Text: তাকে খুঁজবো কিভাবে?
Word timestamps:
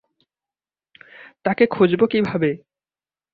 তাকে 1.45 1.63
খুঁজবো 1.65 2.05
কিভাবে? 2.07 2.49